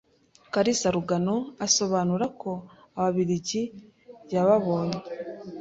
Kalisa 0.53 0.87
Rugano, 0.95 1.35
asobanura 1.65 2.25
ko 2.41 2.51
Ababiligi 2.97 3.61
yababonye 4.33 4.99